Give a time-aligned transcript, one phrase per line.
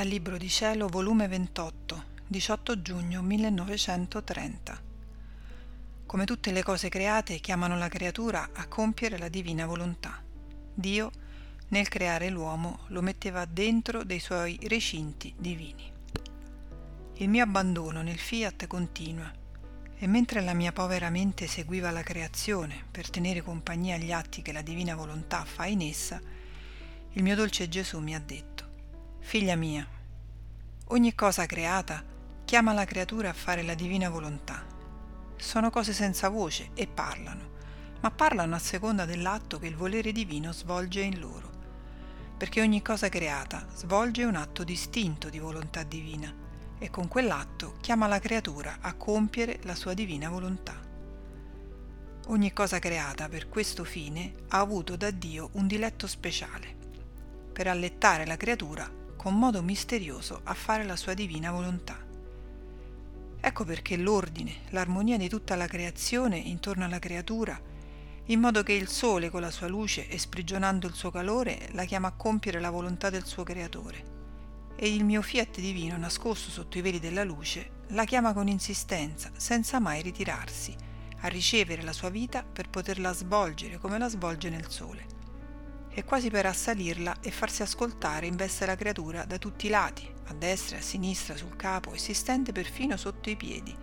[0.00, 4.80] Dal Libro di Cielo, volume 28, 18 giugno 1930.
[6.06, 10.22] Come tutte le cose create, chiamano la creatura a compiere la divina volontà.
[10.72, 11.10] Dio,
[11.68, 15.92] nel creare l'uomo, lo metteva dentro dei suoi recinti divini.
[17.16, 19.30] Il mio abbandono nel fiat continua,
[19.98, 24.52] e mentre la mia povera mente seguiva la creazione per tenere compagnia agli atti che
[24.52, 26.18] la divina volontà fa in essa,
[27.12, 28.49] il mio dolce Gesù mi ha detto
[29.20, 29.86] Figlia mia,
[30.88, 32.02] ogni cosa creata
[32.44, 34.66] chiama la creatura a fare la divina volontà.
[35.36, 37.50] Sono cose senza voce e parlano,
[38.00, 41.48] ma parlano a seconda dell'atto che il volere divino svolge in loro,
[42.36, 46.34] perché ogni cosa creata svolge un atto distinto di volontà divina
[46.76, 50.74] e con quell'atto chiama la creatura a compiere la sua divina volontà.
[52.26, 56.74] Ogni cosa creata per questo fine ha avuto da Dio un diletto speciale,
[57.52, 61.94] per allettare la creatura con modo misterioso a fare la sua divina volontà.
[63.38, 67.60] Ecco perché l'ordine, l'armonia di tutta la creazione intorno alla creatura,
[68.24, 71.84] in modo che il sole con la sua luce e sprigionando il suo calore la
[71.84, 74.04] chiama a compiere la volontà del suo creatore,
[74.74, 79.30] e il mio fiat divino nascosto sotto i veli della luce la chiama con insistenza,
[79.36, 80.74] senza mai ritirarsi,
[81.20, 85.19] a ricevere la sua vita per poterla svolgere come la svolge nel sole
[85.92, 90.34] e quasi per assalirla e farsi ascoltare investe la creatura da tutti i lati, a
[90.34, 93.76] destra e a sinistra sul capo e si stende perfino sotto i piedi,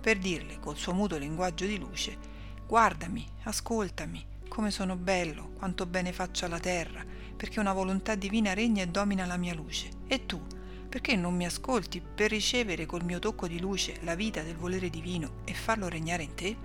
[0.00, 2.34] per dirle col suo muto linguaggio di luce
[2.66, 7.04] Guardami, ascoltami, come sono bello, quanto bene faccio alla terra,
[7.36, 9.88] perché una volontà divina regna e domina la mia luce.
[10.08, 10.44] E tu,
[10.88, 14.90] perché non mi ascolti per ricevere col mio tocco di luce la vita del volere
[14.90, 16.56] divino e farlo regnare in te?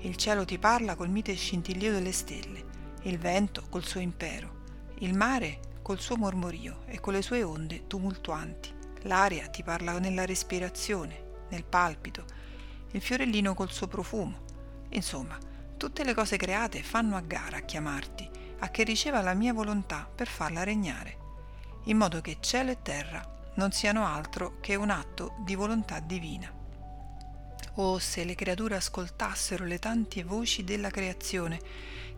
[0.00, 4.60] Il cielo ti parla col mite scintillio delle stelle il vento col suo impero,
[4.98, 8.72] il mare col suo mormorio e con le sue onde tumultuanti,
[9.02, 12.24] l'aria ti parla nella respirazione, nel palpito,
[12.92, 14.44] il fiorellino col suo profumo.
[14.90, 15.36] Insomma,
[15.76, 20.08] tutte le cose create fanno a gara a chiamarti, a che riceva la mia volontà
[20.14, 21.18] per farla regnare,
[21.84, 26.61] in modo che cielo e terra non siano altro che un atto di volontà divina.
[27.76, 31.58] Oh, se le creature ascoltassero le tante voci della creazione,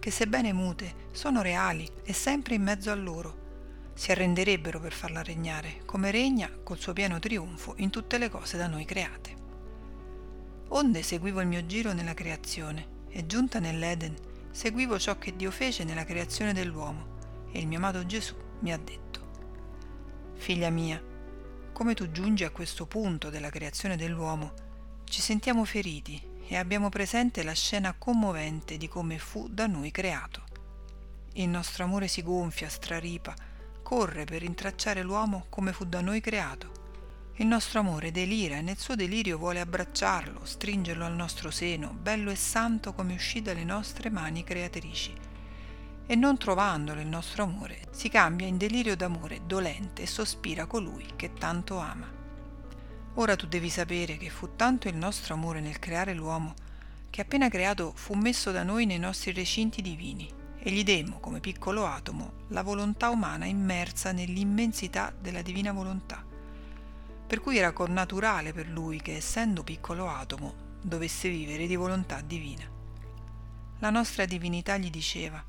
[0.01, 5.23] che sebbene mute, sono reali e sempre in mezzo a loro, si arrenderebbero per farla
[5.23, 9.43] regnare, come regna col suo pieno trionfo in tutte le cose da noi create.
[10.71, 14.17] Onde seguivo il mio giro nella creazione, e giunta nell'Eden,
[14.51, 18.77] seguivo ciò che Dio fece nella creazione dell'uomo, e il mio amato Gesù mi ha
[18.77, 19.03] detto,
[20.35, 21.01] Figlia mia,
[21.73, 24.53] come tu giungi a questo punto della creazione dell'uomo,
[25.15, 30.43] ci sentiamo feriti e abbiamo presente la scena commovente di come fu da noi creato.
[31.35, 33.33] Il nostro amore si gonfia, straripa,
[33.85, 37.31] corre per rintracciare l'uomo come fu da noi creato.
[37.35, 42.33] Il nostro amore delira e nel suo delirio vuole abbracciarlo, stringerlo al nostro seno, bello
[42.33, 45.15] e santo come uscì dalle nostre mani creatrici.
[46.07, 51.07] E non trovandolo il nostro amore, si cambia in delirio d'amore dolente e sospira colui
[51.15, 52.23] che tanto ama.
[53.17, 56.55] Ora tu devi sapere che fu tanto il nostro amore nel creare l'uomo,
[57.11, 61.39] che appena creato fu messo da noi nei nostri recinti divini, e gli demmo, come
[61.39, 66.25] piccolo atomo, la volontà umana immersa nell'immensità della divina volontà.
[67.27, 72.69] Per cui era connaturale per lui che, essendo piccolo atomo, dovesse vivere di volontà divina.
[73.79, 75.45] La nostra divinità gli diceva,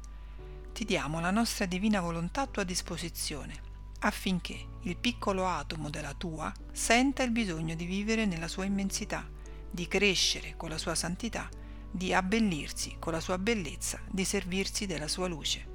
[0.71, 3.55] ti diamo la nostra divina volontà a tua disposizione,
[3.99, 9.28] affinché il piccolo atomo della tua senta il bisogno di vivere nella sua immensità,
[9.69, 11.50] di crescere con la sua santità,
[11.90, 15.73] di abbellirsi con la sua bellezza, di servirsi della sua luce.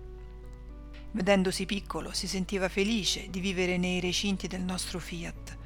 [1.10, 5.58] Vedendosi piccolo si sentiva felice di vivere nei recinti del nostro fiat,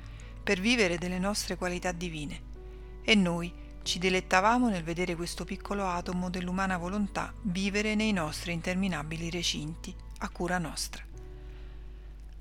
[0.43, 2.53] per vivere delle nostre qualità divine,
[3.03, 9.29] e noi ci dilettavamo nel vedere questo piccolo atomo dell'umana volontà vivere nei nostri interminabili
[9.29, 11.14] recinti, a cura nostra.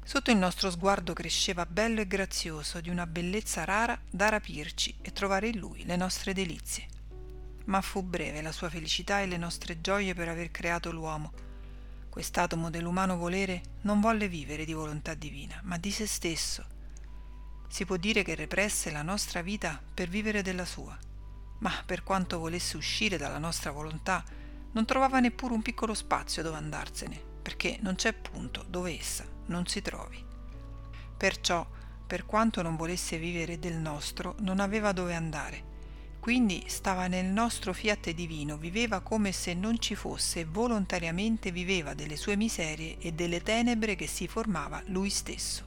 [0.05, 5.13] Sotto il nostro sguardo cresceva bello e grazioso, di una bellezza rara da rapirci e
[5.13, 6.87] trovare in lui le nostre delizie.
[7.65, 11.31] Ma fu breve la sua felicità e le nostre gioie per aver creato l'uomo.
[12.09, 16.65] Quest'atomo dell'umano volere non volle vivere di volontà divina, ma di se stesso.
[17.69, 20.97] Si può dire che represse la nostra vita per vivere della sua,
[21.59, 24.21] ma per quanto volesse uscire dalla nostra volontà,
[24.73, 29.65] non trovava neppure un piccolo spazio dove andarsene, perché non c'è punto dove essa non
[29.65, 30.23] si trovi.
[31.15, 31.65] Perciò,
[32.05, 35.71] per quanto non volesse vivere del nostro, non aveva dove andare.
[36.19, 41.93] Quindi stava nel nostro fiat divino, viveva come se non ci fosse e volontariamente viveva
[41.93, 45.65] delle sue miserie e delle tenebre che si formava lui stesso.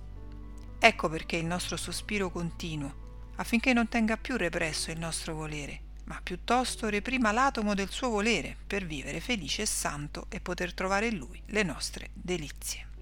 [0.79, 6.20] Ecco perché il nostro sospiro continuo, affinché non tenga più represso il nostro volere, ma
[6.22, 11.17] piuttosto reprima l'atomo del suo volere per vivere felice e santo e poter trovare in
[11.17, 12.95] lui le nostre delizie.